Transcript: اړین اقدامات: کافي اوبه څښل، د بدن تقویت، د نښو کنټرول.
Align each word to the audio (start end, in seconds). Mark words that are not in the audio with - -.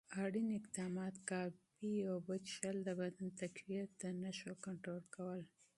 اړین 0.23 0.49
اقدامات: 0.59 1.15
کافي 1.29 1.93
اوبه 2.11 2.35
څښل، 2.47 2.77
د 2.85 2.89
بدن 2.99 3.27
تقویت، 3.41 3.89
د 4.01 4.03
نښو 4.21 4.53
کنټرول. 4.65 5.41